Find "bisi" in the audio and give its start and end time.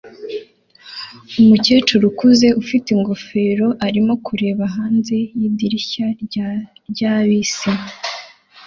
7.27-7.71